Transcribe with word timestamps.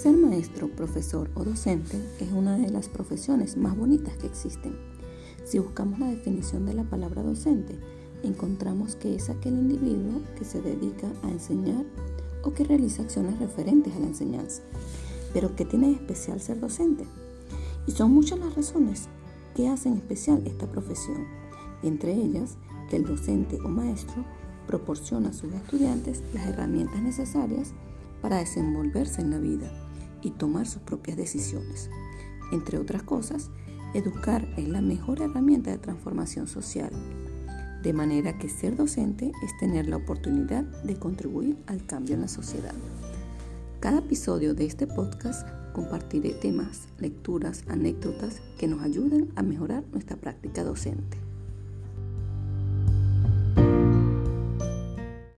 Ser 0.00 0.16
maestro, 0.16 0.68
profesor 0.68 1.28
o 1.34 1.42
docente 1.42 2.00
es 2.20 2.30
una 2.30 2.56
de 2.56 2.70
las 2.70 2.88
profesiones 2.88 3.56
más 3.56 3.76
bonitas 3.76 4.16
que 4.16 4.28
existen. 4.28 4.78
Si 5.44 5.58
buscamos 5.58 5.98
la 5.98 6.06
definición 6.06 6.66
de 6.66 6.74
la 6.74 6.84
palabra 6.84 7.24
docente, 7.24 7.76
encontramos 8.22 8.94
que 8.94 9.16
es 9.16 9.28
aquel 9.28 9.54
individuo 9.54 10.20
que 10.38 10.44
se 10.44 10.62
dedica 10.62 11.08
a 11.24 11.30
enseñar 11.32 11.84
o 12.44 12.54
que 12.54 12.62
realiza 12.62 13.02
acciones 13.02 13.40
referentes 13.40 13.92
a 13.96 13.98
la 13.98 14.06
enseñanza. 14.06 14.62
Pero 15.32 15.56
¿qué 15.56 15.64
tiene 15.64 15.88
de 15.88 15.94
especial 15.94 16.40
ser 16.40 16.60
docente? 16.60 17.04
Y 17.88 17.90
son 17.90 18.12
muchas 18.12 18.38
las 18.38 18.54
razones 18.54 19.08
que 19.56 19.66
hacen 19.66 19.94
especial 19.94 20.42
esta 20.46 20.70
profesión, 20.70 21.26
entre 21.82 22.12
ellas 22.12 22.56
que 22.88 22.94
el 22.94 23.04
docente 23.04 23.58
o 23.64 23.68
maestro 23.68 24.24
proporciona 24.68 25.30
a 25.30 25.32
sus 25.32 25.52
estudiantes 25.52 26.22
las 26.32 26.46
herramientas 26.46 27.02
necesarias 27.02 27.72
para 28.22 28.38
desenvolverse 28.38 29.22
en 29.22 29.30
la 29.30 29.38
vida 29.38 29.87
y 30.22 30.30
tomar 30.30 30.66
sus 30.66 30.82
propias 30.82 31.16
decisiones. 31.16 31.90
Entre 32.52 32.78
otras 32.78 33.02
cosas, 33.02 33.50
educar 33.94 34.46
es 34.56 34.68
la 34.68 34.80
mejor 34.80 35.20
herramienta 35.20 35.70
de 35.70 35.78
transformación 35.78 36.46
social, 36.46 36.90
de 37.82 37.92
manera 37.92 38.38
que 38.38 38.48
ser 38.48 38.76
docente 38.76 39.32
es 39.44 39.56
tener 39.58 39.86
la 39.88 39.96
oportunidad 39.96 40.64
de 40.82 40.98
contribuir 40.98 41.56
al 41.66 41.84
cambio 41.86 42.14
en 42.14 42.22
la 42.22 42.28
sociedad. 42.28 42.74
Cada 43.80 43.98
episodio 43.98 44.54
de 44.54 44.66
este 44.66 44.88
podcast 44.88 45.46
compartiré 45.72 46.30
temas, 46.30 46.88
lecturas, 46.98 47.62
anécdotas 47.68 48.40
que 48.58 48.66
nos 48.66 48.82
ayuden 48.82 49.30
a 49.36 49.42
mejorar 49.42 49.84
nuestra 49.92 50.16
práctica 50.16 50.64
docente. 50.64 51.27